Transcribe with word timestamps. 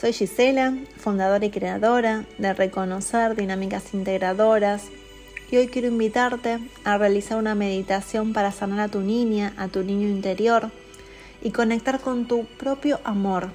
Soy 0.00 0.14
Gisela, 0.14 0.72
fundadora 0.96 1.44
y 1.44 1.50
creadora 1.50 2.24
de 2.38 2.54
Reconocer 2.54 3.36
Dinámicas 3.36 3.92
Integradoras 3.92 4.84
y 5.50 5.58
hoy 5.58 5.68
quiero 5.68 5.88
invitarte 5.88 6.58
a 6.84 6.96
realizar 6.96 7.36
una 7.36 7.54
meditación 7.54 8.32
para 8.32 8.50
sanar 8.50 8.80
a 8.80 8.88
tu 8.88 9.00
niña, 9.00 9.52
a 9.58 9.68
tu 9.68 9.84
niño 9.84 10.08
interior 10.08 10.70
y 11.42 11.50
conectar 11.50 12.00
con 12.00 12.26
tu 12.26 12.46
propio 12.46 12.98
amor. 13.04 13.50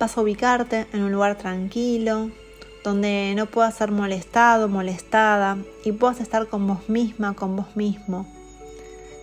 Vas 0.00 0.18
a 0.18 0.20
ubicarte 0.20 0.88
en 0.92 1.04
un 1.04 1.12
lugar 1.12 1.38
tranquilo, 1.38 2.32
donde 2.82 3.34
no 3.36 3.46
puedas 3.46 3.76
ser 3.76 3.92
molestado, 3.92 4.66
molestada 4.66 5.58
y 5.84 5.92
puedas 5.92 6.18
estar 6.18 6.48
con 6.48 6.66
vos 6.66 6.88
misma, 6.88 7.34
con 7.34 7.54
vos 7.54 7.76
mismo. 7.76 8.26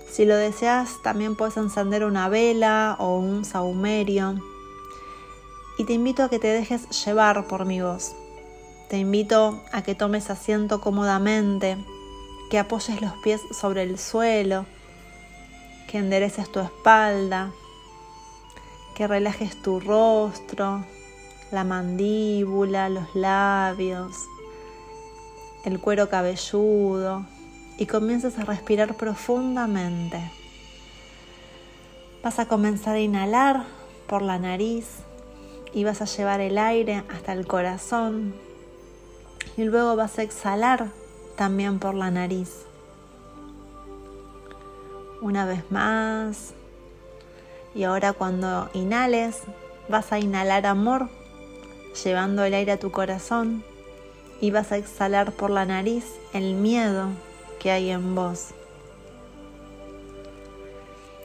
Si 0.10 0.24
lo 0.24 0.38
deseas, 0.38 1.02
también 1.04 1.36
puedes 1.36 1.58
encender 1.58 2.06
una 2.06 2.30
vela 2.30 2.96
o 2.98 3.18
un 3.18 3.44
saumerio 3.44 4.42
y 5.82 5.84
te 5.84 5.94
invito 5.94 6.22
a 6.22 6.30
que 6.30 6.38
te 6.38 6.50
dejes 6.50 6.88
llevar 7.04 7.48
por 7.48 7.66
mi 7.66 7.82
voz. 7.82 8.14
Te 8.88 9.00
invito 9.00 9.64
a 9.72 9.82
que 9.82 9.96
tomes 9.96 10.30
asiento 10.30 10.80
cómodamente, 10.80 11.76
que 12.52 12.60
apoyes 12.60 13.02
los 13.02 13.14
pies 13.24 13.42
sobre 13.60 13.82
el 13.82 13.98
suelo, 13.98 14.68
que 15.88 15.98
endereces 15.98 16.52
tu 16.52 16.60
espalda, 16.60 17.50
que 18.94 19.08
relajes 19.08 19.60
tu 19.64 19.80
rostro, 19.80 20.86
la 21.50 21.64
mandíbula, 21.64 22.88
los 22.88 23.16
labios, 23.16 24.16
el 25.66 25.80
cuero 25.80 26.10
cabelludo 26.10 27.26
y 27.80 27.88
comiences 27.88 28.38
a 28.38 28.44
respirar 28.44 28.94
profundamente. 28.94 30.32
Vas 32.24 32.38
a 32.38 32.48
comenzar 32.48 32.98
a 32.98 33.00
inhalar 33.00 33.66
por 34.06 34.22
la 34.22 34.38
nariz 34.38 35.06
y 35.74 35.84
vas 35.84 36.02
a 36.02 36.06
llevar 36.06 36.42
el 36.42 36.58
aire 36.58 37.04
hasta 37.10 37.34
el 37.34 37.48
corazón 37.48 38.34
y 39.58 39.64
luego 39.64 39.96
vas 39.96 40.18
a 40.20 40.24
exhalar 40.24 40.88
también 41.36 41.80
por 41.80 41.96
la 41.96 42.12
nariz. 42.12 42.66
Una 45.22 45.46
vez 45.46 45.70
más. 45.72 46.54
Y 47.76 47.84
ahora 47.84 48.14
cuando 48.14 48.70
inhales, 48.74 49.42
vas 49.88 50.12
a 50.12 50.20
inhalar 50.20 50.66
amor, 50.66 51.10
llevando 52.04 52.44
el 52.44 52.54
aire 52.54 52.74
a 52.74 52.80
tu 52.80 52.92
corazón 52.92 53.64
y 54.42 54.52
vas 54.52 54.72
a 54.72 54.78
exhalar 54.78 55.32
por 55.32 55.52
la 55.52 55.66
nariz 55.66 56.06
el 56.34 56.56
miedo 56.56 57.10
que 57.60 57.72
hay 57.72 57.92
en 57.92 58.16
vos. 58.16 58.48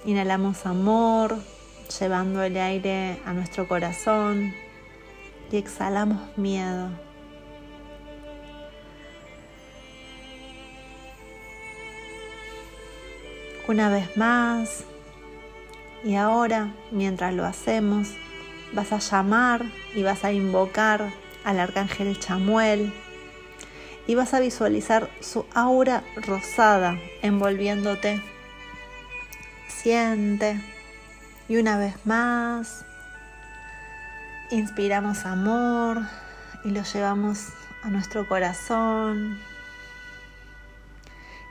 Inhalamos 0.05 0.67
amor, 0.67 1.37
llevando 1.89 2.43
el 2.43 2.57
aire 2.57 3.21
a 3.25 3.33
nuestro 3.33 3.67
corazón 3.69 4.55
y 5.51 5.57
exhalamos 5.57 6.37
miedo. 6.37 6.91
Una 13.69 13.89
vez 13.89 14.17
más, 14.17 14.85
y 16.05 16.15
ahora, 16.15 16.73
mientras 16.93 17.35
lo 17.35 17.45
hacemos, 17.45 18.09
vas 18.73 18.93
a 18.93 18.99
llamar 18.99 19.65
y 19.95 20.03
vas 20.03 20.25
a 20.25 20.33
invocar 20.33 21.11
al 21.45 21.59
arcángel 21.59 22.19
Chamuel 22.21 22.93
y 24.07 24.15
vas 24.15 24.35
a 24.35 24.41
visualizar 24.41 25.11
su 25.21 25.47
aura 25.53 26.05
rosada 26.17 26.97
envolviéndote. 27.23 28.23
Siente 29.67 30.61
y 31.49 31.57
una 31.57 31.79
vez 31.79 31.95
más, 32.05 32.85
inspiramos 34.51 35.25
amor 35.25 36.03
y 36.65 36.71
lo 36.71 36.83
llevamos 36.83 37.49
a 37.83 37.91
nuestro 37.91 38.27
corazón. 38.27 39.39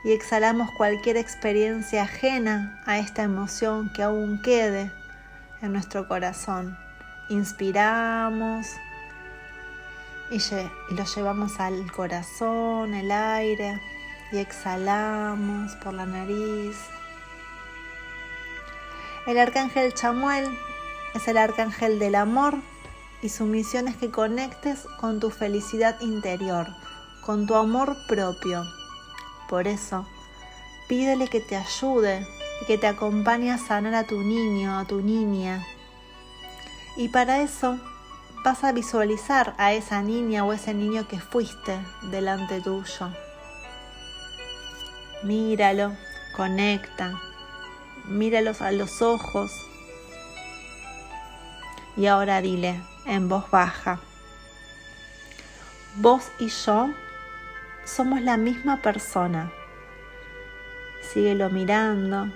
Y 0.04 0.12
exhalamos 0.12 0.70
cualquier 0.72 1.16
experiencia 1.16 2.02
ajena 2.02 2.80
a 2.86 2.98
esta 2.98 3.22
emoción 3.22 3.90
que 3.92 4.02
aún 4.02 4.40
quede 4.42 4.92
en 5.62 5.72
nuestro 5.72 6.06
corazón. 6.06 6.78
Inspiramos 7.28 8.66
y, 10.30 10.38
lo 10.94 11.04
llevamos 11.04 11.58
al 11.58 11.90
corazón, 11.90 12.94
el 12.94 13.10
aire, 13.10 13.80
y 14.30 14.38
exhalamos 14.38 15.74
por 15.76 15.94
la 15.94 16.06
nariz 16.06 16.76
el 19.26 19.38
arcángel 19.38 19.92
Chamuel 19.92 20.46
es 21.14 21.26
el 21.26 21.36
arcángel 21.36 21.98
del 21.98 22.14
amor 22.14 22.54
y 23.22 23.28
su 23.28 23.44
misión 23.44 23.88
es 23.88 23.96
que 23.96 24.10
conectes 24.10 24.86
con 25.00 25.18
tu 25.18 25.30
felicidad 25.30 26.00
interior, 26.00 26.68
con 27.22 27.46
tu 27.46 27.56
amor 27.56 27.96
propio. 28.06 28.62
Por 29.48 29.66
eso, 29.66 30.06
pídele 30.88 31.26
que 31.26 31.40
te 31.40 31.56
ayude 31.56 32.24
y 32.62 32.66
que 32.66 32.78
te 32.78 32.86
acompañe 32.86 33.50
a 33.50 33.58
sanar 33.58 33.94
a 33.94 34.04
tu 34.04 34.22
niño, 34.22 34.78
a 34.78 34.84
tu 34.84 35.00
niña. 35.00 35.66
Y 36.96 37.08
para 37.08 37.40
eso 37.40 37.78
vas 38.44 38.62
a 38.62 38.70
visualizar 38.70 39.54
a 39.58 39.72
esa 39.72 40.02
niña 40.02 40.44
o 40.44 40.52
ese 40.52 40.72
niño 40.72 41.08
que 41.08 41.18
fuiste 41.18 41.80
delante 42.10 42.60
tuyo. 42.60 43.10
Míralo, 45.24 45.96
conecta, 46.36 47.20
míralos 48.08 48.62
a 48.62 48.72
los 48.72 49.02
ojos 49.02 49.52
y 51.96 52.06
ahora 52.06 52.40
dile 52.40 52.80
en 53.06 53.28
voz 53.28 53.50
baja, 53.50 54.00
vos 55.96 56.30
y 56.38 56.48
yo 56.48 56.90
somos 57.84 58.20
la 58.20 58.36
misma 58.36 58.82
persona. 58.82 59.50
Síguelo 61.00 61.50
mirando 61.50 62.28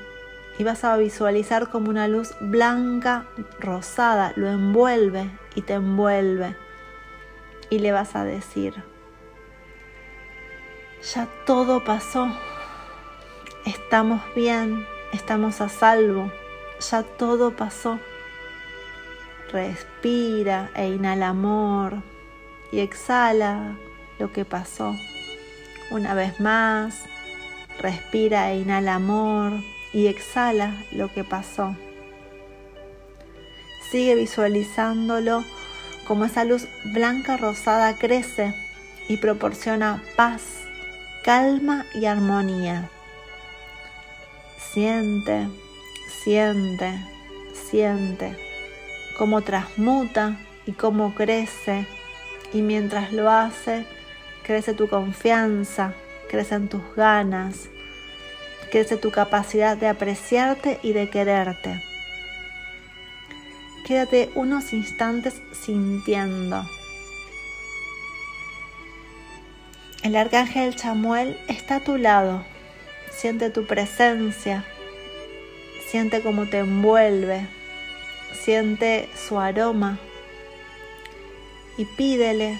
y 0.59 0.65
vas 0.65 0.85
a 0.85 0.97
visualizar 0.97 1.69
como 1.69 1.91
una 1.91 2.09
luz 2.09 2.35
blanca, 2.41 3.27
rosada, 3.59 4.33
lo 4.37 4.49
envuelve 4.49 5.31
y 5.55 5.63
te 5.63 5.75
envuelve. 5.75 6.57
Y 7.69 7.79
le 7.81 7.93
vas 7.93 8.17
a 8.17 8.25
decir, 8.25 8.75
ya 11.15 11.29
todo 11.47 11.85
pasó, 11.85 12.29
estamos 13.65 14.21
bien, 14.35 14.87
estamos 15.13 15.61
a 15.61 15.69
salvo, 15.69 16.31
ya 16.81 17.03
todo 17.03 17.57
pasó. 17.57 17.99
Respira 19.53 20.71
e 20.75 20.89
inhala 20.89 21.29
amor 21.29 22.03
y 22.73 22.81
exhala 22.81 23.77
lo 24.19 24.33
que 24.33 24.45
pasó. 24.45 24.95
Una 25.91 26.15
vez 26.15 26.39
más, 26.39 27.05
respira 27.81 28.53
e 28.53 28.59
inhala 28.59 28.95
amor 28.95 29.53
y 29.93 30.07
exhala 30.07 30.75
lo 30.93 31.13
que 31.13 31.25
pasó. 31.25 31.75
Sigue 33.91 34.15
visualizándolo 34.15 35.45
como 36.07 36.25
esa 36.25 36.45
luz 36.45 36.69
blanca 36.93 37.37
rosada 37.37 37.97
crece 37.99 38.55
y 39.09 39.17
proporciona 39.17 40.03
paz, 40.17 40.43
calma 41.25 41.87
y 41.93 42.07
armonía. 42.07 42.89
Siente, 44.69 45.49
siente, 46.23 47.05
siente 47.53 48.51
cómo 49.21 49.43
transmuta 49.43 50.39
y 50.65 50.73
cómo 50.73 51.15
crece. 51.15 51.87
Y 52.55 52.63
mientras 52.63 53.13
lo 53.13 53.31
hace, 53.31 53.85
crece 54.45 54.73
tu 54.73 54.89
confianza, 54.89 55.93
crecen 56.31 56.69
tus 56.69 56.81
ganas, 56.97 57.69
crece 58.71 58.97
tu 58.97 59.11
capacidad 59.11 59.77
de 59.77 59.89
apreciarte 59.89 60.79
y 60.83 60.95
de 60.95 61.11
quererte. 61.11 61.83
Quédate 63.87 64.31
unos 64.35 64.73
instantes 64.73 65.43
sintiendo. 65.53 66.65
El 70.03 70.17
arcángel 70.17 70.77
Chamuel 70.77 71.39
está 71.47 71.77
a 71.77 71.81
tu 71.81 71.99
lado 71.99 72.43
Siente 73.21 73.51
tu 73.51 73.67
presencia, 73.67 74.65
siente 75.91 76.23
cómo 76.23 76.47
te 76.47 76.61
envuelve, 76.61 77.47
siente 78.33 79.11
su 79.15 79.39
aroma 79.39 79.99
y 81.77 81.85
pídele 81.85 82.59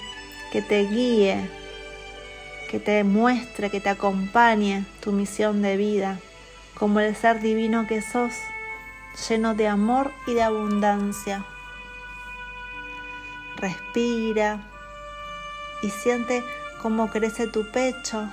que 0.51 0.61
te 0.61 0.83
guíe, 0.83 1.49
que 2.69 2.79
te 2.79 3.03
muestre, 3.03 3.71
que 3.71 3.81
te 3.81 3.89
acompañe 3.89 4.85
tu 4.99 5.11
misión 5.11 5.63
de 5.63 5.77
vida 5.77 6.19
como 6.75 6.99
el 6.99 7.15
ser 7.15 7.41
divino 7.41 7.87
que 7.87 8.03
sos, 8.03 8.35
lleno 9.27 9.55
de 9.55 9.67
amor 9.67 10.11
y 10.27 10.35
de 10.35 10.43
abundancia. 10.43 11.43
Respira 13.57 14.59
y 15.81 15.89
siente 15.89 16.43
cómo 16.83 17.09
crece 17.09 17.47
tu 17.47 17.65
pecho, 17.71 18.29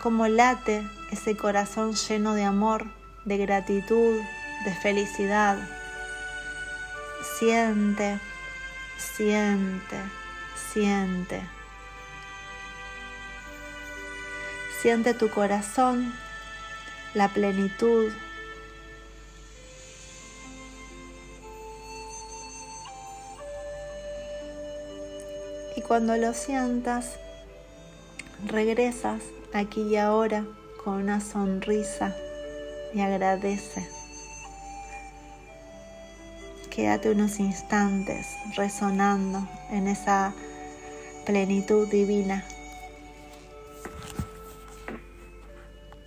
cómo 0.00 0.28
late 0.28 0.86
ese 1.14 1.36
corazón 1.36 1.94
lleno 1.94 2.34
de 2.34 2.42
amor, 2.42 2.86
de 3.24 3.36
gratitud, 3.36 4.20
de 4.64 4.74
felicidad. 4.74 5.56
Siente, 7.38 8.18
siente, 8.98 9.96
siente. 10.72 11.40
Siente 14.82 15.14
tu 15.14 15.30
corazón, 15.30 16.12
la 17.14 17.28
plenitud. 17.28 18.12
Y 25.76 25.80
cuando 25.82 26.16
lo 26.16 26.34
sientas, 26.34 27.20
regresas 28.48 29.22
aquí 29.52 29.82
y 29.82 29.96
ahora 29.96 30.44
con 30.84 30.94
una 30.94 31.20
sonrisa 31.20 32.14
y 32.92 33.00
agradece. 33.00 33.88
Quédate 36.70 37.10
unos 37.10 37.40
instantes 37.40 38.26
resonando 38.56 39.48
en 39.70 39.88
esa 39.88 40.34
plenitud 41.24 41.88
divina 41.88 42.44